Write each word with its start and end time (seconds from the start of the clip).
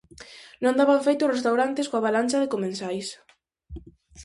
Non 0.63 0.77
daban 0.79 1.05
feito 1.07 1.21
os 1.25 1.33
restaurantes 1.37 1.87
coa 1.87 2.01
avalancha 2.03 2.37
de 2.41 2.51
comensais. 2.53 3.07